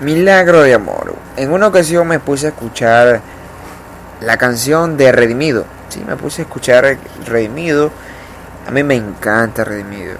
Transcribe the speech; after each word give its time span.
Milagro 0.00 0.62
de 0.62 0.74
amor. 0.74 1.14
En 1.36 1.52
una 1.52 1.66
ocasión 1.66 2.06
me 2.06 2.20
puse 2.20 2.46
a 2.46 2.48
escuchar 2.50 3.20
la 4.20 4.36
canción 4.36 4.96
de 4.96 5.10
Redimido. 5.10 5.64
Sí, 5.88 6.04
me 6.06 6.16
puse 6.16 6.42
a 6.42 6.44
escuchar 6.44 6.98
Redimido. 7.26 7.90
A 8.66 8.70
mí 8.70 8.84
me 8.84 8.94
encanta 8.94 9.64
Redimido. 9.64 10.16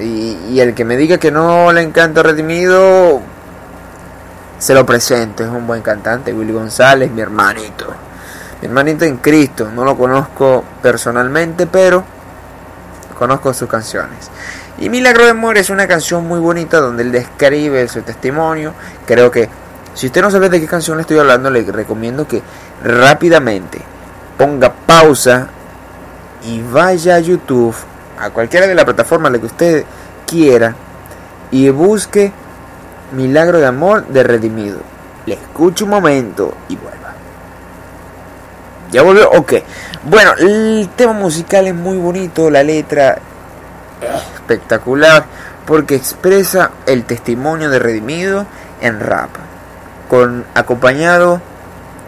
Y, 0.00 0.60
el 0.60 0.74
que 0.74 0.84
me 0.84 0.96
diga 0.96 1.18
que 1.18 1.32
no 1.32 1.72
le 1.72 1.82
encanta 1.82 2.22
Redimido, 2.22 3.20
se 4.58 4.74
lo 4.74 4.86
presento. 4.86 5.42
Es 5.42 5.50
un 5.50 5.66
buen 5.66 5.82
cantante. 5.82 6.32
Willy 6.32 6.52
González, 6.52 7.10
mi 7.10 7.22
hermanito. 7.22 7.86
Mi 8.60 8.68
hermanito 8.68 9.04
en 9.04 9.16
Cristo. 9.16 9.68
No 9.74 9.84
lo 9.84 9.96
conozco 9.96 10.62
personalmente, 10.80 11.66
pero 11.66 12.04
conozco 13.18 13.52
sus 13.52 13.68
canciones. 13.68 14.30
Y 14.78 14.88
Milagro 14.88 15.24
de 15.24 15.30
Amor 15.30 15.56
es 15.56 15.70
una 15.70 15.86
canción 15.86 16.26
muy 16.26 16.40
bonita 16.40 16.80
donde 16.80 17.04
él 17.04 17.12
describe 17.12 17.86
su 17.88 18.02
testimonio. 18.02 18.72
Creo 19.06 19.30
que 19.30 19.48
si 19.94 20.06
usted 20.06 20.20
no 20.20 20.30
sabe 20.30 20.48
de 20.48 20.60
qué 20.60 20.66
canción 20.66 20.96
le 20.96 21.02
estoy 21.02 21.18
hablando, 21.18 21.48
le 21.48 21.62
recomiendo 21.62 22.26
que 22.26 22.42
rápidamente 22.82 23.80
ponga 24.36 24.72
pausa 24.72 25.46
y 26.44 26.60
vaya 26.60 27.14
a 27.14 27.20
YouTube, 27.20 27.74
a 28.18 28.30
cualquiera 28.30 28.66
de 28.66 28.74
las 28.74 28.84
plataformas 28.84 29.30
la 29.30 29.38
que 29.38 29.46
usted 29.46 29.84
quiera, 30.26 30.74
y 31.52 31.68
busque 31.70 32.32
Milagro 33.12 33.58
de 33.58 33.66
Amor 33.66 34.06
de 34.08 34.24
Redimido. 34.24 34.78
Le 35.26 35.34
escuche 35.34 35.84
un 35.84 35.90
momento 35.90 36.52
y 36.68 36.76
vuelva. 36.76 37.14
¿Ya 38.90 39.02
volvió? 39.02 39.30
Ok. 39.30 39.54
Bueno, 40.04 40.32
el 40.38 40.90
tema 40.96 41.12
musical 41.12 41.68
es 41.68 41.74
muy 41.74 41.96
bonito, 41.96 42.50
la 42.50 42.62
letra 42.64 43.18
espectacular 44.44 45.24
porque 45.66 45.94
expresa 45.96 46.70
el 46.86 47.04
testimonio 47.04 47.70
de 47.70 47.78
Redimido 47.78 48.46
en 48.80 49.00
rap, 49.00 49.30
con 50.08 50.44
acompañado 50.54 51.40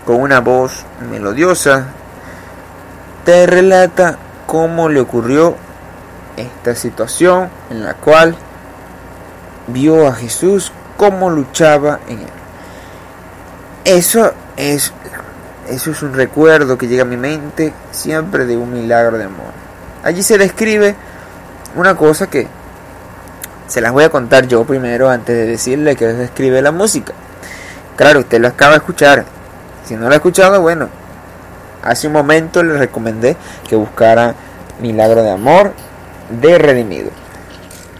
con 0.05 0.21
una 0.21 0.41
voz 0.41 0.85
melodiosa, 1.11 1.87
te 3.25 3.47
relata 3.47 4.19
cómo 4.47 4.89
le 4.89 5.01
ocurrió 5.01 5.57
esta 6.37 6.75
situación 6.75 7.49
en 7.71 7.83
la 7.83 7.95
cual 7.95 8.37
vio 9.69 10.07
a 10.07 10.13
Jesús 10.13 10.71
cómo 10.97 11.31
luchaba 11.31 12.01
en 12.07 12.21
él. 12.21 12.29
Eso 13.85 14.33
es 14.57 14.93
eso 15.69 15.91
es 15.91 16.03
un 16.03 16.15
recuerdo 16.15 16.79
que 16.79 16.87
llega 16.87 17.03
a 17.03 17.07
mi 17.07 17.17
mente 17.17 17.73
siempre 17.91 18.47
de 18.47 18.57
un 18.57 18.73
milagro 18.73 19.19
de 19.19 19.25
amor. 19.25 19.53
Allí 20.05 20.23
se 20.23 20.39
describe 20.39 20.95
una 21.77 21.95
cosa 21.95 22.29
que 22.29 22.47
se 23.69 23.81
las 23.81 23.93
voy 23.93 24.05
a 24.05 24.11
contar 24.11 24.47
yo 24.47 24.65
primero 24.65 25.09
antes 25.09 25.37
de 25.37 25.47
decirle 25.47 25.97
que 25.97 26.23
escribe 26.23 26.63
la 26.63 26.73
música. 26.73 27.13
Claro, 27.97 28.21
usted 28.21 28.41
lo 28.41 28.49
acaba 28.49 28.73
de 28.73 28.79
escuchar. 28.79 29.25
Si 29.85 29.95
no 29.95 30.09
lo 30.09 30.13
ha 30.13 30.17
escuchado, 30.17 30.61
bueno, 30.61 30.89
hace 31.83 32.07
un 32.07 32.13
momento 32.13 32.63
le 32.63 32.77
recomendé 32.77 33.37
que 33.69 33.77
buscara 33.77 34.35
Milagro 34.81 35.23
de 35.23 35.31
Amor 35.31 35.73
de 36.41 36.59
Redimido. 36.59 37.11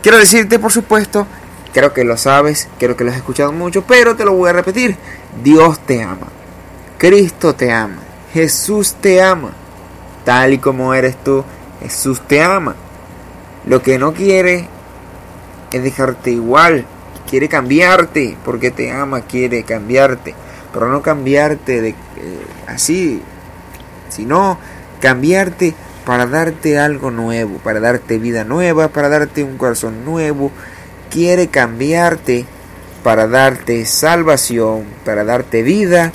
Quiero 0.03 0.19
decirte, 0.19 0.59
por 0.59 0.73
supuesto, 0.73 1.27
creo 1.73 1.93
que 1.93 2.05
lo 2.05 2.17
sabes, 2.17 2.69
creo 2.79 2.97
que 2.97 3.05
lo 3.05 3.11
has 3.11 3.17
escuchado 3.17 3.53
mucho, 3.53 3.83
pero 3.83 4.17
te 4.17 4.25
lo 4.25 4.33
voy 4.33 4.51
a 4.51 4.53
repetir. 4.53 4.97
Dios 5.43 5.79
te 5.81 6.03
ama. 6.03 6.29
Cristo 6.99 7.55
te 7.55 7.73
ama. 7.73 7.99
Jesús 8.33 8.95
te 9.01 9.23
ama. 9.23 9.51
Tal 10.25 10.55
y 10.55 10.59
como 10.59 10.95
eres 10.95 11.17
tú, 11.23 11.45
Jesús 11.81 12.21
te 12.27 12.43
ama. 12.43 12.75
Lo 13.67 13.83
que 13.83 13.99
no 13.99 14.15
quiere 14.15 14.69
es 15.73 15.83
dejarte 15.83 16.31
igual. 16.31 16.87
Quiere 17.29 17.49
cambiarte 17.49 18.37
porque 18.45 18.71
te 18.71 18.93
ama, 18.93 19.23
quiere 19.23 19.65
cambiarte. 19.65 20.35
Pero 20.73 20.89
no 20.89 21.03
cambiarte 21.03 21.81
de, 21.81 21.89
eh, 21.91 21.95
así, 22.69 23.21
sino 24.09 24.59
cambiarte 25.01 25.75
para 26.05 26.27
darte 26.27 26.79
algo 26.79 27.11
nuevo, 27.11 27.59
para 27.59 27.81
darte 27.81 28.19
vida 28.19 28.45
nueva, 28.45 28.89
para 28.89 29.09
darte 29.09 29.43
un 29.43 29.59
corazón 29.59 30.05
nuevo. 30.05 30.53
Quiere 31.11 31.49
cambiarte 31.49 32.45
para 33.03 33.27
darte 33.27 33.85
salvación, 33.87 34.85
para 35.05 35.25
darte 35.25 35.63
vida, 35.63 36.13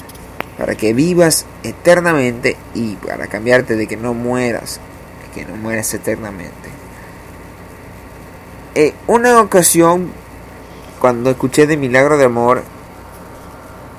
para 0.57 0.75
que 0.75 0.93
vivas 0.93 1.45
eternamente 1.63 2.55
y 2.73 2.95
para 2.95 3.27
cambiarte 3.27 3.75
de 3.75 3.87
que 3.87 3.97
no 3.97 4.13
mueras, 4.13 4.79
que 5.33 5.43
no 5.43 5.55
mueras 5.57 5.93
eternamente. 5.93 6.80
Eh, 8.73 8.93
una 9.07 9.41
ocasión, 9.41 10.11
cuando 10.99 11.29
escuché 11.29 11.67
de 11.67 11.75
Milagro 11.75 12.17
de 12.17 12.25
Amor, 12.25 12.63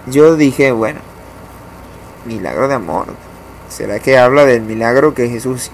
yo 0.06 0.37
dije, 0.37 0.72
bueno, 0.72 1.00
Milagro 2.25 2.69
de 2.69 2.75
Amor, 2.75 3.06
¿será 3.69 3.99
que 3.99 4.16
habla 4.16 4.47
del 4.47 4.62
milagro 4.62 5.12
que 5.12 5.28
Jesús 5.28 5.71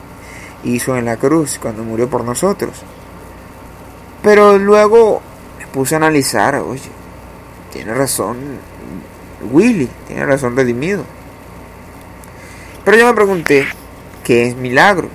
hizo 0.65 0.97
en 0.97 1.05
la 1.05 1.17
cruz 1.17 1.59
cuando 1.63 1.85
murió 1.85 2.11
por 2.11 2.25
nosotros? 2.25 2.73
Pero 4.23 4.59
luego 4.59 5.23
me 5.59 5.67
puse 5.69 5.95
a 5.95 5.99
analizar, 5.99 6.57
oye, 6.57 6.91
tiene 7.73 7.95
razón 7.95 8.59
Willy, 9.53 9.89
tiene 10.07 10.27
razón 10.27 10.57
redimido. 10.57 11.05
Pero 12.85 12.97
yo 12.97 13.07
me 13.07 13.15
pregunté, 13.15 13.67
¿qué 14.25 14.49
es 14.49 14.57
milagro? 14.57 15.09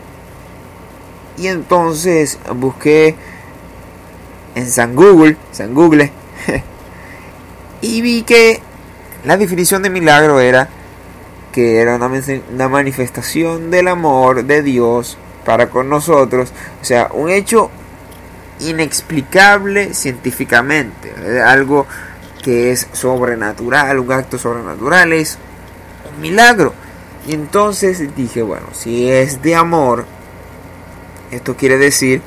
Y 1.38 1.48
entonces 1.48 2.40
busqué 2.56 3.16
en 4.56 4.70
San 4.70 4.96
Google, 4.96 5.38
San 5.52 5.74
Google, 5.74 6.12
y 7.82 8.02
vi 8.02 8.24
que 8.24 8.62
la 9.24 9.38
definición 9.38 9.84
de 9.84 9.90
milagro 9.90 10.40
era 10.40 10.70
que 11.54 11.80
era 11.80 11.96
una, 11.96 12.68
manifestación 12.68 13.70
del 13.70 13.88
amor 13.88 14.44
de 14.44 14.64
Dios 14.64 15.18
para 15.46 15.70
con 15.70 15.88
nosotros, 15.88 16.52
o 16.82 16.86
sea, 16.86 17.10
un 17.14 17.30
hecho 17.30 17.70
inexplicable 18.60 19.94
científicamente, 19.94 21.42
algo 21.42 21.86
que 22.42 22.72
es 22.72 22.88
sobrenatural, 22.92 24.00
un 24.00 24.12
acto 24.12 24.38
sobrenatural 24.38 25.14
es 25.14 25.38
un 26.14 26.22
milagro. 26.22 26.74
Y 27.28 27.34
entonces 27.34 28.16
dije, 28.16 28.42
bueno, 28.42 28.68
si 28.74 29.10
es 29.10 29.42
de 29.42 29.56
amor, 29.56 30.06
esto 31.32 31.56
quiere 31.56 31.78
decir 31.78 32.22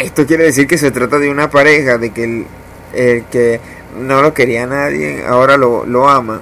esto 0.00 0.26
quiere 0.26 0.44
decir 0.44 0.66
que 0.66 0.78
se 0.78 0.90
trata 0.90 1.18
de 1.18 1.30
una 1.30 1.50
pareja, 1.50 1.98
de 1.98 2.10
que 2.10 2.46
el, 2.94 3.24
que 3.30 3.60
no 3.98 4.22
lo 4.22 4.32
quería 4.34 4.66
nadie 4.66 5.24
ahora 5.26 5.56
lo, 5.56 5.84
lo 5.84 6.08
ama. 6.08 6.40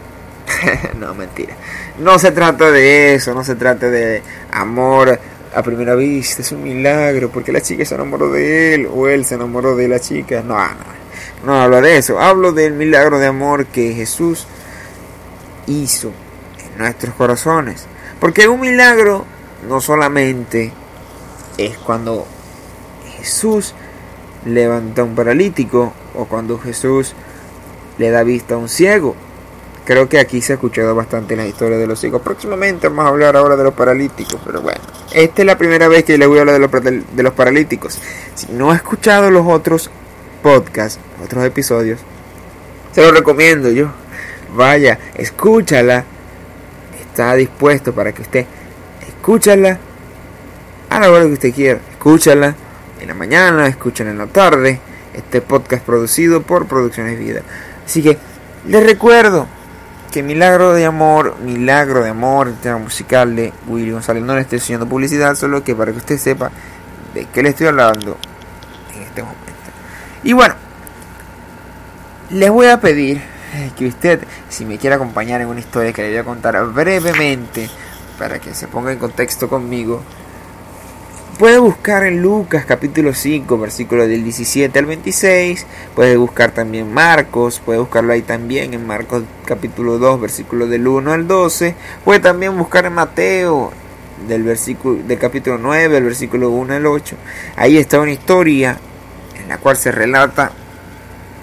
no, 0.98 1.14
mentira. 1.14 1.54
No 1.98 2.18
se 2.18 2.30
trata 2.30 2.70
de 2.70 3.14
eso, 3.14 3.34
no 3.34 3.44
se 3.44 3.56
trata 3.56 3.90
de 3.90 4.22
amor 4.52 5.18
a 5.54 5.62
primera 5.62 5.94
vista, 5.94 6.42
es 6.42 6.52
un 6.52 6.62
milagro, 6.62 7.30
porque 7.30 7.52
la 7.52 7.60
chica 7.60 7.84
se 7.84 7.94
enamoró 7.94 8.30
de 8.30 8.74
él 8.74 8.88
o 8.92 9.08
él 9.08 9.24
se 9.24 9.34
enamoró 9.34 9.74
de 9.74 9.88
la 9.88 9.98
chica. 9.98 10.42
No, 10.42 10.56
no, 10.56 10.98
no 11.44 11.60
hablo 11.60 11.80
de 11.80 11.98
eso, 11.98 12.20
hablo 12.20 12.52
del 12.52 12.74
milagro 12.74 13.18
de 13.18 13.26
amor 13.26 13.66
que 13.66 13.92
Jesús 13.92 14.46
hizo 15.66 16.12
en 16.72 16.78
nuestros 16.78 17.14
corazones. 17.14 17.86
Porque 18.20 18.48
un 18.48 18.60
milagro 18.60 19.24
no 19.68 19.80
solamente 19.80 20.72
es 21.56 21.76
cuando 21.78 22.26
Jesús 23.18 23.74
levanta 24.44 25.02
a 25.02 25.04
un 25.04 25.14
paralítico 25.14 25.92
o 26.14 26.24
cuando 26.26 26.58
Jesús 26.58 27.14
le 27.98 28.10
da 28.10 28.22
vista 28.22 28.54
a 28.54 28.58
un 28.58 28.68
ciego. 28.68 29.14
Creo 29.84 30.08
que 30.08 30.18
aquí 30.18 30.42
se 30.42 30.52
ha 30.52 30.56
escuchado 30.56 30.94
bastante 30.94 31.34
la 31.34 31.46
historia 31.46 31.78
de 31.78 31.86
los 31.86 31.98
ciegos. 31.98 32.20
Próximamente 32.20 32.88
vamos 32.88 33.06
a 33.06 33.08
hablar 33.08 33.36
ahora 33.36 33.56
de 33.56 33.64
los 33.64 33.74
paralíticos, 33.74 34.40
pero 34.44 34.60
bueno, 34.60 34.80
esta 35.12 35.42
es 35.42 35.46
la 35.46 35.56
primera 35.56 35.88
vez 35.88 36.04
que 36.04 36.18
le 36.18 36.26
voy 36.26 36.38
a 36.38 36.40
hablar 36.42 36.60
de 36.60 36.60
los, 36.60 37.16
de 37.16 37.22
los 37.22 37.32
paralíticos. 37.32 37.98
Si 38.34 38.52
no 38.52 38.70
ha 38.70 38.76
escuchado 38.76 39.30
los 39.30 39.46
otros 39.46 39.90
podcasts, 40.42 41.00
otros 41.24 41.44
episodios, 41.44 42.00
se 42.92 43.02
los 43.02 43.12
recomiendo 43.12 43.70
yo. 43.70 43.88
Vaya, 44.54 44.98
escúchala. 45.14 46.04
Está 47.00 47.34
dispuesto 47.34 47.92
para 47.94 48.12
que 48.12 48.22
usted 48.22 48.46
escúchala 49.08 49.78
a 50.90 51.00
la 51.00 51.10
hora 51.10 51.24
que 51.24 51.32
usted 51.32 51.54
quiera. 51.54 51.80
Escúchala 51.92 52.54
en 53.00 53.08
la 53.08 53.14
mañana, 53.14 53.66
escuchan 53.66 54.08
en 54.08 54.18
la 54.18 54.26
tarde. 54.26 54.80
Este 55.14 55.40
podcast 55.40 55.84
producido 55.84 56.42
por 56.42 56.66
Producciones 56.66 57.18
Vida. 57.18 57.42
Así 57.84 58.02
que 58.02 58.18
les 58.66 58.84
recuerdo 58.84 59.46
que 60.12 60.22
Milagro 60.22 60.74
de 60.74 60.84
Amor, 60.84 61.36
Milagro 61.40 62.02
de 62.02 62.10
Amor, 62.10 62.48
el 62.48 62.56
tema 62.56 62.78
musical 62.78 63.34
de 63.34 63.52
Willy 63.66 63.90
González, 63.90 64.22
no 64.22 64.34
le 64.34 64.42
estoy 64.42 64.58
haciendo 64.58 64.86
publicidad, 64.86 65.34
solo 65.34 65.64
que 65.64 65.74
para 65.74 65.92
que 65.92 65.98
usted 65.98 66.18
sepa 66.18 66.50
de 67.14 67.26
qué 67.26 67.42
le 67.42 67.50
estoy 67.50 67.66
hablando 67.66 68.16
en 68.94 69.02
este 69.02 69.22
momento. 69.22 69.42
Y 70.22 70.32
bueno, 70.32 70.54
les 72.30 72.50
voy 72.50 72.66
a 72.66 72.80
pedir 72.80 73.20
que 73.76 73.86
usted, 73.86 74.20
si 74.48 74.64
me 74.64 74.78
quiere 74.78 74.96
acompañar 74.96 75.40
en 75.40 75.48
una 75.48 75.60
historia 75.60 75.92
que 75.92 76.02
le 76.02 76.08
voy 76.10 76.18
a 76.18 76.24
contar 76.24 76.64
brevemente, 76.66 77.68
para 78.18 78.38
que 78.38 78.54
se 78.54 78.68
ponga 78.68 78.92
en 78.92 78.98
contexto 78.98 79.48
conmigo, 79.48 80.02
Puedes 81.38 81.60
buscar 81.60 82.02
en 82.02 82.20
Lucas 82.20 82.64
capítulo 82.66 83.14
5, 83.14 83.58
versículo 83.58 84.08
del 84.08 84.24
17 84.24 84.76
al 84.76 84.86
26. 84.86 85.66
Puedes 85.94 86.18
buscar 86.18 86.50
también 86.50 86.92
Marcos. 86.92 87.62
Puedes 87.64 87.78
buscarlo 87.78 88.12
ahí 88.12 88.22
también 88.22 88.74
en 88.74 88.84
Marcos 88.84 89.22
capítulo 89.44 89.98
2, 89.98 90.20
versículo 90.20 90.66
del 90.66 90.88
1 90.88 91.12
al 91.12 91.28
12. 91.28 91.76
Puedes 92.04 92.22
también 92.22 92.58
buscar 92.58 92.86
en 92.86 92.94
Mateo 92.94 93.72
del, 94.26 94.42
versículo, 94.42 95.00
del 95.04 95.16
capítulo 95.16 95.58
9, 95.58 95.98
el 95.98 96.02
versículo 96.02 96.50
1 96.50 96.74
al 96.74 96.86
8. 96.86 97.14
Ahí 97.54 97.78
está 97.78 98.00
una 98.00 98.10
historia 98.10 98.76
en 99.40 99.48
la 99.48 99.58
cual 99.58 99.76
se 99.76 99.92
relata 99.92 100.50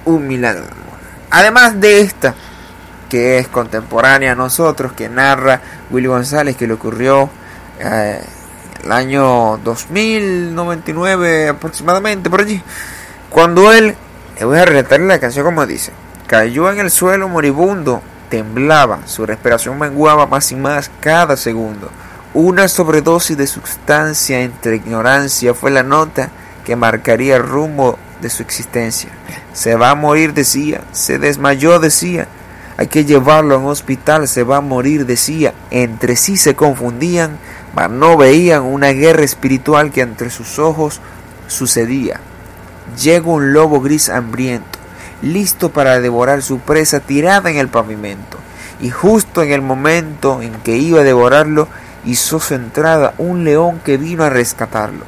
un 0.04 0.28
milagro 0.28 0.66
Además 1.32 1.80
de 1.80 2.02
esta, 2.02 2.36
que 3.08 3.38
es 3.38 3.48
contemporánea 3.48 4.34
a 4.34 4.36
nosotros, 4.36 4.92
que 4.92 5.08
narra 5.08 5.62
Willy 5.90 6.08
González, 6.08 6.58
que 6.58 6.68
le 6.68 6.74
ocurrió... 6.74 7.30
Eh, 7.80 8.20
el 8.86 8.92
año 8.92 9.58
2099 9.64 11.50
aproximadamente, 11.50 12.30
por 12.30 12.42
allí, 12.42 12.62
cuando 13.30 13.74
él, 13.74 13.96
le 14.40 14.46
voy 14.46 14.60
a 14.60 14.66
relatarle 14.66 15.08
la 15.08 15.20
canción 15.20 15.44
como 15.44 15.66
dice, 15.66 15.92
cayó 16.28 16.72
en 16.72 16.80
el 16.80 16.92
suelo 16.92 17.28
moribundo, 17.28 18.02
temblaba, 18.30 19.00
su 19.08 19.26
respiración 19.26 19.80
menguaba 19.80 20.28
más 20.28 20.52
y 20.52 20.56
más 20.56 20.92
cada 21.00 21.36
segundo. 21.36 21.90
Una 22.36 22.68
sobredosis 22.68 23.38
de 23.38 23.48
sustancia 23.48 24.42
entre 24.42 24.76
ignorancia 24.76 25.54
fue 25.54 25.72
la 25.72 25.84
nota 25.84 26.30
que 26.64 26.76
marcaría 26.76 27.38
el 27.38 27.44
rumbo 27.44 27.98
de 28.22 28.30
su 28.30 28.44
existencia. 28.44 29.10
Se 29.54 29.76
va 29.76 29.92
a 29.92 29.96
morir, 29.96 30.34
decía, 30.34 30.82
se 30.92 31.18
desmayó, 31.18 31.80
decía. 31.80 32.28
Hay 32.78 32.88
que 32.88 33.06
llevarlo 33.06 33.56
a 33.56 33.58
un 33.60 33.68
hospital, 33.68 34.28
se 34.28 34.44
va 34.44 34.58
a 34.58 34.62
morir, 34.62 35.06
decía. 35.06 35.54
Entre 35.72 36.18
sí 36.18 36.36
se 36.36 36.56
confundían 36.56 37.38
no 37.90 38.18
veían 38.18 38.64
una 38.64 38.90
guerra 38.90 39.24
espiritual 39.24 39.92
que 39.92 40.02
entre 40.02 40.30
sus 40.30 40.60
ojos 40.60 41.02
sucedía. 41.48 42.20
Llega 43.02 43.30
un 43.30 43.54
lobo 43.54 43.82
gris 43.82 44.10
hambriento, 44.10 44.80
listo 45.22 45.72
para 45.72 46.00
devorar 46.00 46.42
su 46.42 46.60
presa 46.60 47.00
tirada 47.00 47.50
en 47.50 47.58
el 47.58 47.68
pavimento, 47.68 48.38
y 48.80 48.90
justo 48.90 49.42
en 49.42 49.52
el 49.52 49.62
momento 49.62 50.42
en 50.42 50.54
que 50.64 50.78
iba 50.78 51.02
a 51.02 51.04
devorarlo, 51.04 51.68
hizo 52.06 52.40
su 52.40 52.54
entrada 52.54 53.14
un 53.18 53.44
león 53.44 53.82
que 53.84 53.98
vino 53.98 54.24
a 54.24 54.30
rescatarlo. 54.30 55.04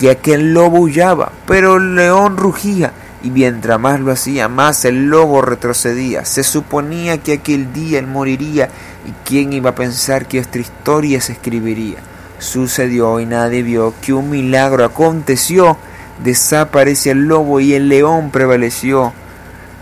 Y 0.00 0.08
aquel 0.08 0.54
lobo 0.54 0.80
huyaba, 0.80 1.32
pero 1.46 1.76
el 1.76 1.96
león 1.96 2.36
rugía, 2.36 2.92
y 3.22 3.30
mientras 3.30 3.78
más 3.78 4.00
lo 4.00 4.12
hacía, 4.12 4.48
más 4.48 4.84
el 4.84 5.08
lobo 5.08 5.42
retrocedía. 5.42 6.24
Se 6.24 6.44
suponía 6.44 7.18
que 7.18 7.34
aquel 7.34 7.72
día 7.72 7.98
él 7.98 8.06
moriría 8.06 8.70
¿Y 9.10 9.14
quién 9.24 9.52
iba 9.52 9.70
a 9.70 9.74
pensar 9.74 10.26
que 10.26 10.38
esta 10.38 10.60
historia 10.60 11.20
se 11.20 11.32
escribiría? 11.32 11.98
Sucedió 12.38 13.18
y 13.18 13.26
nadie 13.26 13.64
vio 13.64 13.92
que 14.00 14.12
un 14.12 14.30
milagro 14.30 14.84
aconteció. 14.84 15.76
Desaparece 16.22 17.10
el 17.10 17.26
lobo 17.26 17.58
y 17.58 17.74
el 17.74 17.88
león 17.88 18.30
prevaleció. 18.30 19.12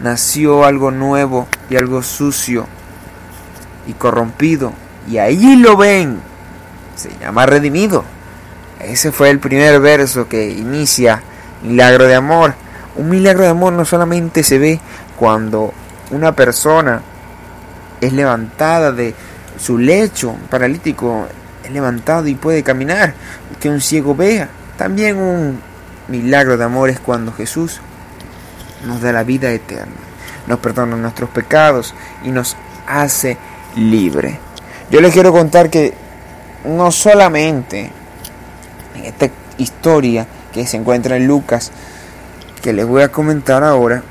Nació 0.02 0.64
algo 0.64 0.90
nuevo 0.90 1.46
y 1.68 1.76
algo 1.76 2.02
sucio 2.02 2.66
y 3.86 3.92
corrompido. 3.92 4.72
Y 5.06 5.18
ahí 5.18 5.56
lo 5.56 5.76
ven. 5.76 6.20
Se 6.96 7.10
llama 7.20 7.44
redimido. 7.44 8.04
Ese 8.80 9.12
fue 9.12 9.28
el 9.28 9.40
primer 9.40 9.78
verso 9.78 10.26
que 10.26 10.48
inicia 10.48 11.20
milagro 11.62 12.06
de 12.06 12.14
amor. 12.14 12.54
Un 12.96 13.10
milagro 13.10 13.42
de 13.42 13.50
amor 13.50 13.74
no 13.74 13.84
solamente 13.84 14.42
se 14.42 14.58
ve 14.58 14.80
cuando 15.18 15.74
una 16.12 16.32
persona 16.32 17.02
es 18.00 18.12
levantada 18.12 18.92
de 18.92 19.14
su 19.58 19.78
lecho 19.78 20.36
paralítico, 20.50 21.26
es 21.64 21.70
levantado 21.70 22.26
y 22.28 22.34
puede 22.34 22.62
caminar, 22.62 23.14
que 23.60 23.68
un 23.68 23.80
ciego 23.80 24.14
vea. 24.14 24.48
También 24.76 25.16
un 25.16 25.60
milagro 26.08 26.56
de 26.56 26.64
amor 26.64 26.90
es 26.90 27.00
cuando 27.00 27.32
Jesús 27.32 27.80
nos 28.86 29.00
da 29.00 29.12
la 29.12 29.24
vida 29.24 29.50
eterna, 29.50 29.92
nos 30.46 30.58
perdona 30.60 30.96
nuestros 30.96 31.30
pecados 31.30 31.94
y 32.24 32.30
nos 32.30 32.56
hace 32.86 33.36
libre. 33.76 34.38
Yo 34.90 35.00
les 35.00 35.12
quiero 35.12 35.32
contar 35.32 35.68
que 35.68 35.92
no 36.64 36.90
solamente 36.90 37.90
en 38.94 39.04
esta 39.04 39.28
historia 39.58 40.26
que 40.52 40.66
se 40.66 40.76
encuentra 40.76 41.16
en 41.16 41.26
Lucas, 41.26 41.70
que 42.62 42.72
les 42.72 42.86
voy 42.86 43.02
a 43.02 43.12
comentar 43.12 43.62
ahora, 43.64 44.02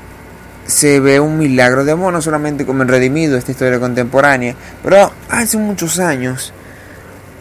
se 0.68 1.00
ve 1.00 1.18
un 1.18 1.38
milagro 1.38 1.82
de 1.82 1.92
amor, 1.92 2.12
no 2.12 2.20
solamente 2.20 2.66
como 2.66 2.82
en 2.82 2.88
Redimido, 2.88 3.38
esta 3.38 3.50
historia 3.50 3.80
contemporánea, 3.80 4.54
pero 4.82 5.10
hace 5.30 5.56
muchos 5.56 5.98
años 5.98 6.52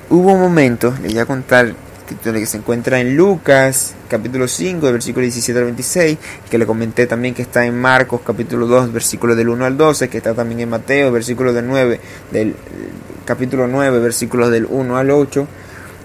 hubo 0.10 0.38
momentos, 0.38 0.98
les 1.02 1.12
voy 1.12 1.22
a 1.22 1.26
contar 1.26 1.76
que 2.08 2.46
se 2.46 2.56
encuentra 2.56 3.02
en 3.02 3.18
Lucas, 3.18 3.94
capítulo 4.08 4.48
5, 4.48 4.94
versículo 4.94 5.24
17 5.24 5.60
al 5.60 5.66
26, 5.66 6.18
que 6.50 6.58
le 6.58 6.66
comenté 6.66 7.06
también 7.06 7.34
que 7.34 7.42
está 7.42 7.66
en 7.66 7.78
Marcos, 7.78 8.22
capítulo 8.26 8.66
2, 8.66 8.94
versículo 8.94 9.36
del 9.36 9.50
1 9.50 9.66
al 9.66 9.76
12, 9.76 10.08
que 10.08 10.18
está 10.20 10.34
también 10.34 10.62
en 10.62 10.70
Mateo, 10.70 11.12
versículo 11.12 11.52
del 11.52 11.68
9, 11.68 12.00
del 12.32 12.56
capítulo 13.26 13.68
9, 13.68 14.00
versículos 14.00 14.50
del 14.52 14.68
1 14.70 14.98
al 14.98 15.12
8. 15.12 15.48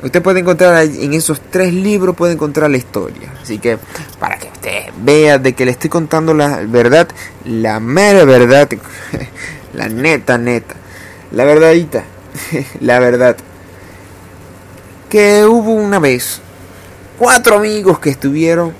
Usted 0.03 0.21
puede 0.21 0.41
encontrar 0.41 0.83
en 0.83 1.15
esos 1.15 1.41
tres 1.41 1.73
libros, 1.73 2.17
puede 2.17 2.33
encontrar 2.33 2.69
la 2.69 2.77
historia. 2.77 3.33
Así 3.41 3.59
que 3.59 3.79
para 4.19 4.37
que 4.37 4.49
usted 4.49 4.87
vea 4.99 5.39
de 5.39 5.53
que 5.53 5.65
le 5.65 5.71
estoy 5.71 5.91
contando 5.91 6.35
la 6.35 6.61
verdad, 6.67 7.09
la 7.45 7.79
mera 7.79 8.25
verdad, 8.25 8.69
la 9.75 9.89
neta, 9.89 10.39
neta, 10.39 10.75
la 11.31 11.45
verdadita, 11.45 12.03
la 12.81 12.99
verdad. 12.99 13.37
Que 15.09 15.45
hubo 15.45 15.73
una 15.73 16.01
vez 16.01 16.41
cuatro 17.17 17.59
amigos 17.59 18.01
que 18.01 18.11
estuvieron 18.11 18.73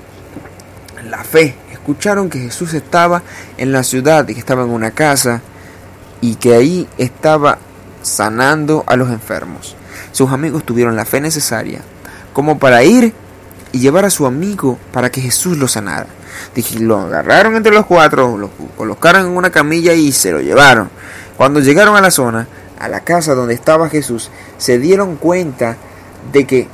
en 0.99 1.09
la 1.09 1.23
fe, 1.23 1.55
escucharon 1.71 2.29
que 2.29 2.39
Jesús 2.39 2.73
estaba 2.73 3.23
en 3.57 3.71
la 3.71 3.83
ciudad 3.83 4.27
y 4.27 4.33
que 4.33 4.39
estaba 4.39 4.63
en 4.63 4.71
una 4.71 4.91
casa 4.91 5.41
y 6.19 6.35
que 6.35 6.53
ahí 6.53 6.87
estaba 6.97 7.59
sanando 8.01 8.83
a 8.87 8.97
los 8.97 9.09
enfermos 9.09 9.77
sus 10.13 10.31
amigos 10.31 10.63
tuvieron 10.63 10.95
la 10.95 11.03
fe 11.03 11.19
necesaria 11.19 11.81
como 12.31 12.57
para 12.57 12.83
ir 12.83 13.13
y 13.71 13.79
llevar 13.79 14.05
a 14.05 14.09
su 14.09 14.25
amigo 14.25 14.77
para 14.93 15.11
que 15.11 15.21
Jesús 15.21 15.57
lo 15.57 15.67
sanara. 15.67 16.07
Lo 16.79 16.99
agarraron 16.99 17.55
entre 17.55 17.73
los 17.73 17.85
cuatro, 17.85 18.37
lo 18.37 18.49
colocaron 18.77 19.25
en 19.27 19.37
una 19.37 19.49
camilla 19.49 19.93
y 19.93 20.11
se 20.11 20.31
lo 20.31 20.41
llevaron. 20.41 20.89
Cuando 21.37 21.59
llegaron 21.59 21.95
a 21.95 22.01
la 22.01 22.11
zona, 22.11 22.47
a 22.79 22.87
la 22.87 23.01
casa 23.01 23.33
donde 23.33 23.53
estaba 23.53 23.89
Jesús, 23.89 24.29
se 24.57 24.77
dieron 24.77 25.15
cuenta 25.15 25.77
de 26.31 26.45
que 26.45 26.67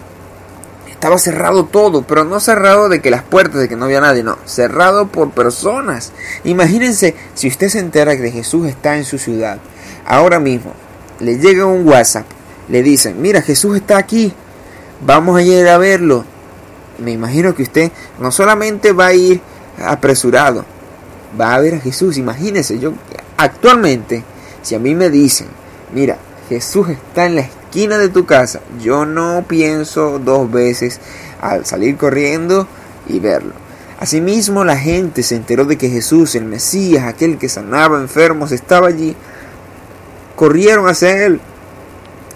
estaba 0.89 1.17
cerrado 1.17 1.65
todo, 1.65 2.01
pero 2.01 2.25
no 2.25 2.41
cerrado 2.41 2.89
de 2.89 3.01
que 3.01 3.11
las 3.11 3.23
puertas, 3.23 3.61
de 3.61 3.69
que 3.69 3.77
no 3.77 3.85
había 3.85 4.01
nadie, 4.01 4.23
no, 4.23 4.37
cerrado 4.45 5.07
por 5.07 5.31
personas. 5.31 6.11
Imagínense 6.43 7.15
si 7.35 7.47
usted 7.47 7.69
se 7.69 7.79
entera 7.79 8.17
que 8.17 8.31
Jesús 8.31 8.67
está 8.67 8.97
en 8.97 9.05
su 9.05 9.17
ciudad, 9.17 9.59
ahora 10.05 10.39
mismo 10.39 10.73
le 11.19 11.37
llega 11.37 11.65
un 11.65 11.87
WhatsApp 11.87 12.25
le 12.69 12.83
dicen, 12.83 13.21
mira, 13.21 13.41
Jesús 13.41 13.77
está 13.77 13.97
aquí, 13.97 14.31
vamos 15.05 15.37
a 15.37 15.41
ir 15.41 15.67
a 15.67 15.77
verlo. 15.77 16.23
Me 16.99 17.11
imagino 17.11 17.55
que 17.55 17.63
usted 17.63 17.91
no 18.19 18.31
solamente 18.31 18.91
va 18.91 19.07
a 19.07 19.13
ir 19.13 19.41
apresurado, 19.83 20.65
va 21.39 21.55
a 21.55 21.59
ver 21.59 21.75
a 21.75 21.79
Jesús. 21.79 22.17
Imagínese, 22.17 22.79
yo 22.79 22.93
actualmente, 23.37 24.23
si 24.61 24.75
a 24.75 24.79
mí 24.79 24.93
me 24.95 25.09
dicen, 25.09 25.47
mira, 25.93 26.17
Jesús 26.47 26.89
está 26.89 27.25
en 27.25 27.35
la 27.35 27.41
esquina 27.41 27.97
de 27.97 28.09
tu 28.09 28.25
casa, 28.25 28.61
yo 28.81 29.05
no 29.05 29.45
pienso 29.47 30.19
dos 30.19 30.51
veces 30.51 30.99
al 31.41 31.65
salir 31.65 31.97
corriendo 31.97 32.67
y 33.07 33.19
verlo. 33.19 33.53
Asimismo, 33.99 34.63
la 34.63 34.77
gente 34.77 35.23
se 35.23 35.35
enteró 35.35 35.65
de 35.65 35.77
que 35.77 35.89
Jesús, 35.89 36.35
el 36.35 36.45
Mesías, 36.45 37.05
aquel 37.05 37.37
que 37.37 37.49
sanaba 37.49 37.99
enfermos, 37.99 38.51
estaba 38.51 38.87
allí. 38.87 39.15
Corrieron 40.37 40.87
hacia 40.87 41.25
él 41.25 41.41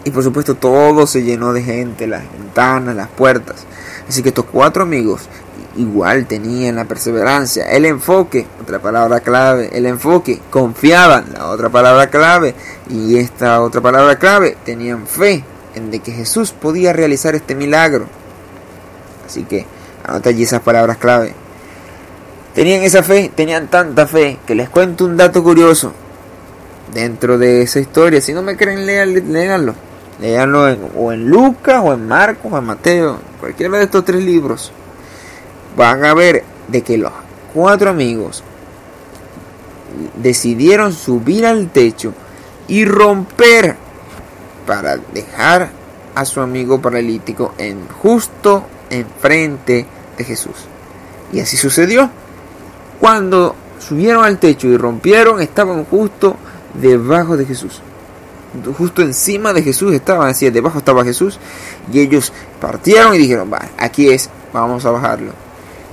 y 0.06 0.12
por 0.12 0.24
supuesto 0.24 0.56
todo 0.56 1.08
se 1.08 1.24
llenó 1.24 1.54
de 1.54 1.64
gente, 1.64 2.08
las 2.08 2.24
ventanas, 2.32 2.96
las 2.96 3.10
puertas. 3.10 3.66
Así 4.08 4.22
que 4.22 4.30
estos 4.30 4.46
cuatro 4.46 4.84
amigos 4.84 5.30
igual 5.76 6.26
tenían 6.28 6.76
la 6.76 6.86
perseverancia, 6.86 7.66
el 7.72 7.86
enfoque, 7.86 8.46
otra 8.62 8.80
palabra 8.80 9.22
clave, 9.22 9.70
el 9.74 9.86
enfoque, 9.86 10.40
confiaban, 10.50 11.26
la 11.34 11.48
otra 11.48 11.70
palabra 11.70 12.10
clave, 12.10 12.54
y 12.90 13.18
esta 13.18 13.62
otra 13.62 13.82
palabra 13.82 14.18
clave, 14.20 14.58
tenían 14.64 15.08
fe 15.08 15.44
en 15.76 15.90
que 16.00 16.12
Jesús 16.12 16.52
podía 16.52 16.94
realizar 16.94 17.34
este 17.34 17.56
milagro. 17.56 18.06
Así 19.26 19.44
que 19.44 19.66
anota 20.04 20.30
allí 20.30 20.44
esas 20.44 20.62
palabras 20.62 20.98
clave. 20.98 21.34
Tenían 22.54 22.84
esa 22.84 23.02
fe, 23.02 23.32
tenían 23.34 23.68
tanta 23.68 24.06
fe, 24.06 24.38
que 24.46 24.54
les 24.54 24.70
cuento 24.70 25.06
un 25.06 25.18
dato 25.18 25.42
curioso 25.44 25.92
dentro 26.94 27.40
de 27.40 27.64
esa 27.64 27.80
historia. 27.80 28.22
Si 28.22 28.32
no 28.34 28.44
me 28.44 28.56
creen, 28.56 28.86
léanlo. 28.86 29.74
Leanlo 30.20 30.70
en, 30.70 30.80
o 30.96 31.12
en 31.12 31.30
Lucas, 31.30 31.82
o 31.84 31.94
en 31.94 32.08
Marcos, 32.08 32.52
o 32.52 32.58
en 32.58 32.64
Mateo, 32.64 33.20
cualquiera 33.40 33.78
de 33.78 33.86
estos 33.86 34.06
tres 34.06 34.24
libros. 34.24 34.72
Van 35.76 36.06
a 36.06 36.14
ver 36.14 36.44
de 36.68 36.82
que 36.82 36.98
los 36.98 37.12
cuatro 37.54 37.90
amigos 37.90 38.44
decidieron 40.16 40.94
subir 40.94 41.46
al 41.46 41.70
techo 41.70 42.14
y 42.68 42.86
romper 42.86 43.76
para 44.66 44.98
dejar 44.98 45.70
a 46.16 46.26
su 46.26 46.42
amigo 46.42 46.82
paralítico 46.82 47.54
en 47.58 47.88
justo 47.88 48.66
enfrente 48.90 49.86
de 50.18 50.24
Jesús. 50.24 50.56
Y 51.32 51.40
así 51.40 51.58
sucedió. 51.58 52.10
Cuando 53.00 53.56
subieron 53.80 54.24
al 54.24 54.38
techo 54.38 54.68
y 54.68 54.78
rompieron, 54.78 55.42
estaban 55.42 55.84
justo 55.86 56.38
debajo 56.74 57.36
de 57.36 57.46
Jesús. 57.46 57.82
Justo 58.78 59.02
encima 59.02 59.52
de 59.54 59.64
Jesús 59.64 59.94
estaban, 59.94 60.30
así, 60.30 60.50
debajo 60.50 60.78
estaba 60.78 61.04
Jesús. 61.04 61.40
Y 61.92 62.00
ellos 62.00 62.32
partieron 62.62 63.16
y 63.16 63.18
dijeron, 63.18 63.52
va, 63.52 63.70
aquí 63.78 64.10
es, 64.10 64.30
vamos 64.54 64.86
a 64.86 64.92
bajarlo. 64.92 65.32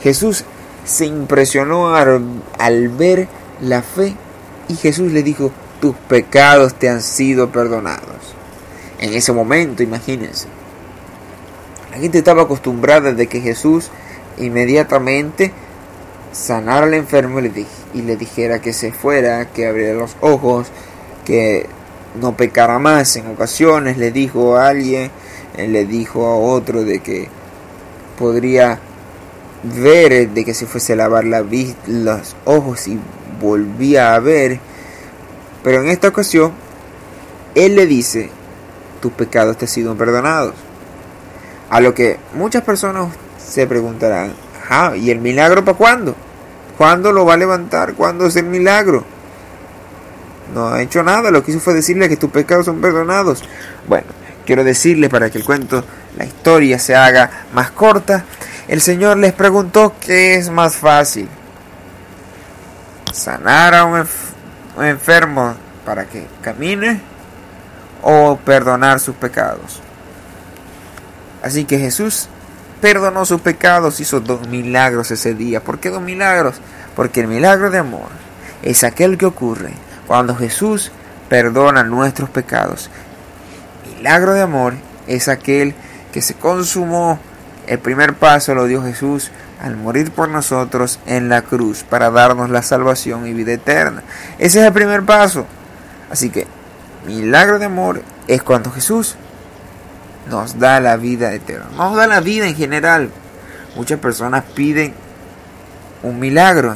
Jesús 0.02 0.44
se 0.84 1.06
impresionó 1.06 1.94
al, 1.94 2.22
al 2.58 2.88
ver 2.88 3.28
la 3.60 3.82
fe 3.82 4.14
y 4.68 4.76
Jesús 4.76 5.12
le 5.12 5.22
dijo, 5.22 5.50
tus 5.80 5.94
pecados 5.96 6.74
te 6.74 6.88
han 6.88 7.02
sido 7.02 7.50
perdonados. 7.50 8.34
En 8.98 9.14
ese 9.14 9.32
momento, 9.32 9.82
imagínense. 9.82 10.46
La 11.90 11.98
gente 11.98 12.18
estaba 12.18 12.42
acostumbrada 12.42 13.12
de 13.12 13.26
que 13.26 13.40
Jesús 13.40 13.90
inmediatamente 14.38 15.52
sanara 16.32 16.86
al 16.86 16.94
enfermo 16.94 17.40
y 17.40 18.02
le 18.02 18.16
dijera 18.16 18.60
que 18.60 18.72
se 18.72 18.92
fuera, 18.92 19.46
que 19.46 19.66
abriera 19.66 19.98
los 19.98 20.16
ojos, 20.20 20.68
que 21.24 21.66
no 22.14 22.36
pecara 22.36 22.78
más. 22.78 23.16
En 23.16 23.26
ocasiones 23.28 23.98
le 23.98 24.10
dijo 24.10 24.56
a 24.56 24.68
alguien, 24.68 25.10
le 25.56 25.84
dijo 25.84 26.26
a 26.26 26.36
otro 26.36 26.84
de 26.84 27.00
que 27.00 27.28
podría 28.18 28.78
ver, 29.62 30.30
de 30.30 30.44
que 30.44 30.54
se 30.54 30.66
fuese 30.66 30.94
a 30.94 30.96
lavar 30.96 31.24
la 31.24 31.44
los 31.86 32.36
ojos 32.44 32.88
y 32.88 32.98
volvía 33.40 34.14
a 34.14 34.20
ver. 34.20 34.60
Pero 35.62 35.82
en 35.82 35.88
esta 35.88 36.08
ocasión, 36.08 36.52
Él 37.54 37.76
le 37.76 37.86
dice, 37.86 38.30
tus 39.00 39.12
pecados 39.12 39.56
te 39.58 39.66
han 39.66 39.70
sido 39.70 39.94
perdonados. 39.96 40.54
A 41.68 41.80
lo 41.80 41.94
que 41.94 42.18
muchas 42.34 42.62
personas 42.62 43.08
se 43.38 43.66
preguntarán, 43.66 44.32
ah, 44.68 44.94
¿y 44.96 45.10
el 45.10 45.20
milagro 45.20 45.64
para 45.64 45.76
cuándo? 45.76 46.14
¿Cuándo 46.76 47.12
lo 47.12 47.24
va 47.26 47.34
a 47.34 47.36
levantar? 47.36 47.94
¿Cuándo 47.94 48.26
es 48.26 48.36
el 48.36 48.46
milagro? 48.46 49.04
No 50.54 50.68
ha 50.68 50.82
hecho 50.82 51.02
nada, 51.02 51.30
lo 51.30 51.44
que 51.44 51.52
hizo 51.52 51.60
fue 51.60 51.74
decirle 51.74 52.08
que 52.08 52.16
tus 52.16 52.30
pecados 52.30 52.66
son 52.66 52.80
perdonados. 52.80 53.42
Bueno, 53.86 54.06
quiero 54.44 54.64
decirle 54.64 55.08
para 55.08 55.30
que 55.30 55.38
el 55.38 55.44
cuento, 55.44 55.84
la 56.16 56.24
historia 56.24 56.78
se 56.78 56.96
haga 56.96 57.30
más 57.52 57.70
corta, 57.70 58.24
el 58.68 58.80
Señor 58.80 59.18
les 59.18 59.32
preguntó 59.32 59.94
qué 60.00 60.34
es 60.34 60.50
más 60.50 60.76
fácil, 60.76 61.28
sanar 63.12 63.74
a 63.74 63.84
un, 63.84 64.04
enfermo 64.82 65.54
para 65.84 66.06
que 66.06 66.26
camine 66.40 67.00
o 68.02 68.36
perdonar 68.44 68.98
sus 69.00 69.14
pecados. 69.14 69.80
Así 71.42 71.64
que 71.64 71.78
Jesús 71.78 72.28
perdonó 72.80 73.24
sus 73.24 73.40
pecados, 73.40 74.00
hizo 74.00 74.20
dos 74.20 74.48
milagros 74.48 75.10
ese 75.10 75.34
día. 75.34 75.62
¿Por 75.62 75.78
qué 75.78 75.90
dos 75.90 76.02
milagros? 76.02 76.56
Porque 76.96 77.20
el 77.20 77.28
milagro 77.28 77.70
de 77.70 77.78
amor 77.78 78.08
es 78.62 78.84
aquel 78.84 79.18
que 79.18 79.26
ocurre 79.26 79.74
cuando 80.10 80.34
Jesús 80.34 80.90
perdona 81.28 81.84
nuestros 81.84 82.28
pecados. 82.30 82.90
Milagro 83.94 84.32
de 84.32 84.40
amor 84.40 84.74
es 85.06 85.28
aquel 85.28 85.72
que 86.12 86.20
se 86.20 86.34
consumó. 86.34 87.20
El 87.68 87.78
primer 87.78 88.14
paso 88.14 88.52
lo 88.56 88.64
dio 88.64 88.82
Jesús 88.82 89.30
al 89.62 89.76
morir 89.76 90.10
por 90.10 90.28
nosotros 90.28 90.98
en 91.06 91.28
la 91.28 91.42
cruz 91.42 91.84
para 91.84 92.10
darnos 92.10 92.50
la 92.50 92.62
salvación 92.62 93.24
y 93.28 93.34
vida 93.34 93.52
eterna. 93.52 94.02
Ese 94.40 94.58
es 94.58 94.66
el 94.66 94.72
primer 94.72 95.04
paso. 95.04 95.46
Así 96.10 96.30
que 96.30 96.48
milagro 97.06 97.60
de 97.60 97.66
amor 97.66 98.02
es 98.26 98.42
cuando 98.42 98.72
Jesús 98.72 99.14
nos 100.28 100.58
da 100.58 100.80
la 100.80 100.96
vida 100.96 101.32
eterna. 101.32 101.66
Nos 101.76 101.94
da 101.94 102.08
la 102.08 102.18
vida 102.18 102.48
en 102.48 102.56
general. 102.56 103.10
Muchas 103.76 104.00
personas 104.00 104.42
piden 104.56 104.92
un 106.02 106.18
milagro. 106.18 106.74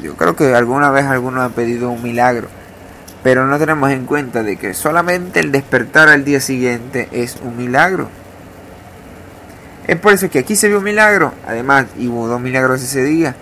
Yo 0.00 0.14
creo 0.14 0.36
que 0.36 0.54
alguna 0.54 0.92
vez 0.92 1.06
alguno 1.06 1.42
ha 1.42 1.48
pedido 1.48 1.90
un 1.90 2.00
milagro. 2.00 2.46
Pero 3.22 3.46
no 3.46 3.58
tenemos 3.58 3.90
en 3.90 4.06
cuenta 4.06 4.42
de 4.42 4.56
que 4.56 4.74
solamente 4.74 5.40
el 5.40 5.52
despertar 5.52 6.08
al 6.08 6.24
día 6.24 6.40
siguiente 6.40 7.08
es 7.12 7.36
un 7.42 7.56
milagro. 7.56 8.08
Es 9.86 9.96
por 9.98 10.12
eso 10.12 10.28
que 10.30 10.40
aquí 10.40 10.56
se 10.56 10.68
vio 10.68 10.78
un 10.78 10.84
milagro. 10.84 11.32
Además, 11.46 11.86
hubo 11.98 12.26
dos 12.28 12.40
milagros 12.40 12.82
ese 12.82 13.02
día. 13.04 13.34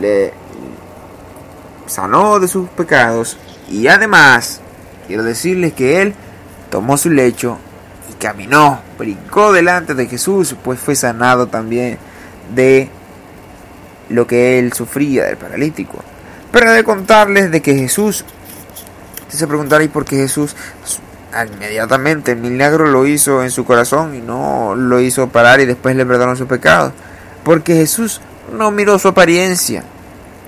Le 0.00 0.32
sanó 1.86 2.38
de 2.38 2.48
sus 2.48 2.68
pecados. 2.70 3.36
Y 3.68 3.88
además, 3.88 4.60
quiero 5.06 5.22
decirles 5.22 5.72
que 5.72 6.02
él 6.02 6.14
tomó 6.70 6.96
su 6.96 7.10
lecho 7.10 7.58
y 8.10 8.14
caminó, 8.14 8.80
brincó 8.98 9.52
delante 9.52 9.94
de 9.94 10.06
Jesús, 10.06 10.54
pues 10.62 10.78
fue 10.78 10.94
sanado 10.94 11.46
también 11.46 11.98
de 12.54 12.88
lo 14.08 14.26
que 14.26 14.58
él 14.58 14.72
sufría 14.72 15.24
del 15.24 15.36
paralítico. 15.36 16.02
Pero 16.52 16.72
de 16.72 16.84
contarles 16.84 17.50
de 17.50 17.60
que 17.60 17.74
Jesús, 17.74 18.24
se 19.36 19.46
preguntará 19.46 19.84
¿y 19.84 19.88
por 19.88 20.04
qué 20.04 20.16
Jesús 20.16 20.56
inmediatamente 21.54 22.32
el 22.32 22.38
milagro 22.38 22.86
lo 22.86 23.06
hizo 23.06 23.42
en 23.42 23.50
su 23.50 23.64
corazón 23.64 24.14
y 24.14 24.20
no 24.20 24.74
lo 24.74 25.00
hizo 25.00 25.28
parar 25.28 25.60
y 25.60 25.66
después 25.66 25.94
le 25.96 26.06
perdonó 26.06 26.36
su 26.36 26.46
pecado? 26.46 26.92
Porque 27.44 27.74
Jesús 27.74 28.20
no 28.52 28.70
miró 28.70 28.98
su 28.98 29.08
apariencia, 29.08 29.84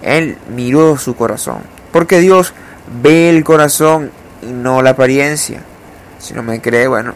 él 0.02 0.38
miró 0.54 0.96
su 0.96 1.14
corazón. 1.14 1.58
Porque 1.92 2.20
Dios 2.20 2.54
ve 3.02 3.30
el 3.30 3.44
corazón 3.44 4.10
y 4.42 4.46
no 4.46 4.82
la 4.82 4.90
apariencia. 4.90 5.62
Si 6.18 6.34
no 6.34 6.42
me 6.42 6.60
cree, 6.60 6.86
bueno, 6.86 7.14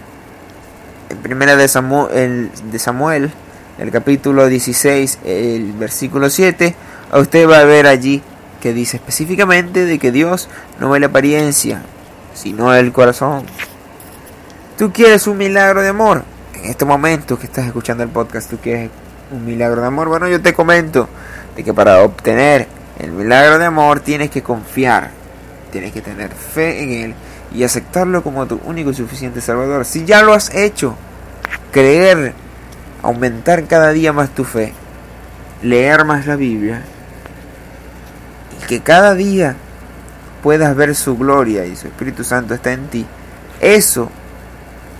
en 1.10 1.18
primera 1.18 1.56
de 1.56 1.68
Samuel, 1.68 2.16
el, 2.16 2.50
de 2.70 2.78
Samuel, 2.78 3.30
el 3.78 3.90
capítulo 3.90 4.46
16, 4.46 5.18
el 5.24 5.72
versículo 5.72 6.30
7, 6.30 6.74
a 7.10 7.18
usted 7.18 7.48
va 7.48 7.58
a 7.58 7.64
ver 7.64 7.86
allí 7.86 8.22
que 8.64 8.72
dice 8.72 8.96
específicamente 8.96 9.84
de 9.84 9.98
que 9.98 10.10
Dios 10.10 10.48
no 10.80 10.88
ve 10.88 10.98
la 10.98 11.08
apariencia, 11.08 11.82
sino 12.32 12.74
el 12.74 12.92
corazón. 12.92 13.44
Tú 14.78 14.90
quieres 14.90 15.26
un 15.26 15.36
milagro 15.36 15.82
de 15.82 15.88
amor. 15.88 16.24
En 16.54 16.70
este 16.70 16.86
momento 16.86 17.38
que 17.38 17.44
estás 17.44 17.66
escuchando 17.66 18.02
el 18.02 18.08
podcast, 18.08 18.48
tú 18.48 18.56
quieres 18.56 18.88
un 19.30 19.44
milagro 19.44 19.82
de 19.82 19.88
amor. 19.88 20.08
Bueno, 20.08 20.28
yo 20.28 20.40
te 20.40 20.54
comento 20.54 21.10
de 21.54 21.62
que 21.62 21.74
para 21.74 22.02
obtener 22.04 22.66
el 22.98 23.12
milagro 23.12 23.58
de 23.58 23.66
amor 23.66 24.00
tienes 24.00 24.30
que 24.30 24.42
confiar, 24.42 25.10
tienes 25.70 25.92
que 25.92 26.00
tener 26.00 26.30
fe 26.30 26.82
en 26.84 26.90
Él 27.04 27.14
y 27.52 27.64
aceptarlo 27.64 28.22
como 28.22 28.46
tu 28.46 28.58
único 28.64 28.92
y 28.92 28.94
suficiente 28.94 29.42
Salvador. 29.42 29.84
Si 29.84 30.06
ya 30.06 30.22
lo 30.22 30.32
has 30.32 30.54
hecho, 30.54 30.96
creer, 31.70 32.32
aumentar 33.02 33.66
cada 33.66 33.90
día 33.90 34.14
más 34.14 34.30
tu 34.30 34.44
fe, 34.44 34.72
leer 35.60 36.06
más 36.06 36.24
la 36.24 36.36
Biblia, 36.36 36.82
que 38.66 38.80
cada 38.80 39.14
día 39.14 39.56
puedas 40.42 40.74
ver 40.76 40.94
su 40.94 41.16
gloria 41.16 41.64
y 41.66 41.76
su 41.76 41.86
Espíritu 41.86 42.24
Santo 42.24 42.54
está 42.54 42.72
en 42.72 42.86
ti, 42.88 43.06
eso, 43.60 44.10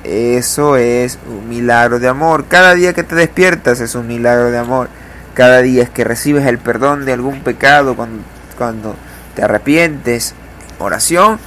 eso 0.05 0.77
es 0.77 1.19
un 1.29 1.49
milagro 1.49 1.99
de 1.99 2.09
amor. 2.09 2.47
Cada 2.47 2.75
día 2.75 2.93
que 2.93 3.03
te 3.03 3.15
despiertas 3.15 3.81
es 3.81 3.95
un 3.95 4.07
milagro 4.07 4.51
de 4.51 4.59
amor. 4.59 4.89
Cada 5.35 5.63
día 5.63 5.83
es 5.83 5.91
que 5.91 6.05
recibes 6.05 6.47
el 6.47 6.59
perdón 6.59 7.05
de 7.05 7.13
algún 7.13 7.41
pecado 7.41 7.97
cuando, 7.97 8.23
cuando 8.57 8.95
te 9.35 9.43
arrepientes, 9.43 10.35
oración, 10.79 11.39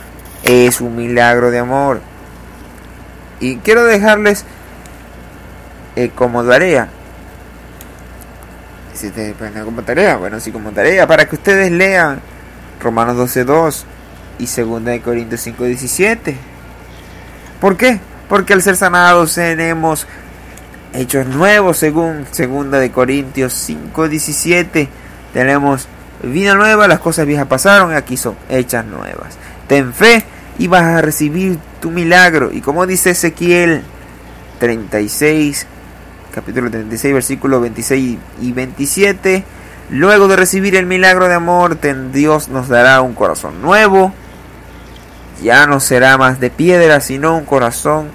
es 0.44 0.82
un 0.82 0.96
milagro 0.96 1.52
de 1.52 1.60
amor. 1.60 2.02
Y 3.40 3.58
quiero 3.58 3.84
dejarles 3.86 4.44
eh, 5.96 6.12
como 6.14 6.44
tarea. 6.44 6.90
Si 8.98 9.12
te 9.12 9.36
como 9.64 9.84
tarea, 9.84 10.18
bueno, 10.18 10.40
sí 10.40 10.52
como 10.52 10.72
tarea, 10.72 11.06
para 11.06 11.28
que 11.30 11.36
ustedes 11.36 11.72
lean 11.72 12.20
Romanos 12.82 13.16
12.2 13.16 13.84
y 14.40 14.46
2 14.46 15.02
Corintios 15.04 15.46
5.17. 15.46 16.36
¿Por 17.62 17.78
qué? 17.78 18.00
Porque 18.28 18.54
al 18.54 18.64
ser 18.64 18.76
sanados 18.76 19.36
tenemos 19.36 20.08
hechos 20.96 21.28
nuevos 21.28 21.78
según 21.78 22.26
2 22.36 22.72
de 22.72 22.92
Corintios 22.92 23.70
5.17. 23.70 24.88
Tenemos 25.32 25.88
vida 26.24 26.56
nueva, 26.56 26.88
las 26.88 27.00
cosas 27.00 27.28
viejas 27.28 27.46
pasaron 27.46 27.92
y 27.92 27.96
aquí 27.96 28.18
son 28.18 28.36
hechas 28.50 28.84
nuevas. 28.84 29.38
Ten 29.68 29.94
fe 29.94 30.26
y 30.58 30.66
vas 30.66 30.84
a 30.84 31.02
recibir 31.04 31.60
tu 31.80 31.92
milagro. 31.92 32.52
Y 32.52 32.62
como 32.62 32.88
dice 32.88 33.12
Ezequiel 33.12 33.84
36, 34.60 35.68
capítulo 36.38 36.70
36, 36.70 37.16
versículos 37.16 37.62
26 37.62 38.20
y 38.42 38.52
27, 38.52 39.44
luego 39.90 40.28
de 40.28 40.36
recibir 40.36 40.76
el 40.76 40.86
milagro 40.86 41.28
de 41.28 41.34
amor, 41.34 41.80
Dios 42.12 42.50
nos 42.50 42.68
dará 42.68 43.02
un 43.02 43.16
corazón 43.16 43.60
nuevo. 43.60 44.14
Ya 45.42 45.66
no 45.66 45.80
será 45.80 46.16
más 46.20 46.40
de 46.40 46.52
piedra, 46.52 47.02
sino 47.02 47.36
un 47.36 47.46
corazón 47.46 48.10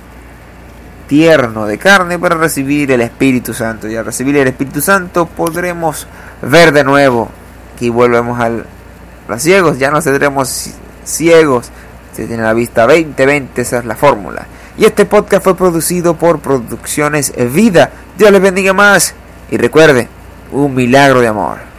tierno 1.08 1.66
de 1.66 1.78
carne 1.78 2.16
para 2.16 2.36
recibir 2.36 2.92
el 2.92 3.00
Espíritu 3.00 3.54
Santo. 3.54 3.88
Y 3.88 3.96
al 3.96 4.04
recibir 4.04 4.36
el 4.36 4.46
Espíritu 4.46 4.80
Santo 4.80 5.26
podremos 5.26 6.06
ver 6.42 6.70
de 6.70 6.84
nuevo. 6.84 7.28
Aquí 7.74 7.90
volvemos 7.90 8.38
a 8.38 8.50
los 8.50 9.42
ciegos, 9.42 9.80
ya 9.80 9.90
no 9.90 10.00
tendremos 10.00 10.70
ciegos, 11.02 11.72
se 12.12 12.28
tiene 12.28 12.44
la 12.44 12.54
vista 12.54 12.86
20-20, 12.86 13.48
esa 13.56 13.78
es 13.78 13.84
la 13.84 13.96
fórmula. 13.96 14.46
Y 14.78 14.84
este 14.84 15.06
podcast 15.06 15.42
fue 15.42 15.56
producido 15.56 16.14
por 16.14 16.38
Producciones 16.38 17.32
Vida 17.52 17.90
Dios 18.16 18.30
les 18.30 18.42
bendiga 18.42 18.72
más 18.72 19.14
y 19.50 19.56
recuerde, 19.56 20.08
un 20.52 20.74
milagro 20.74 21.20
de 21.20 21.28
amor. 21.28 21.71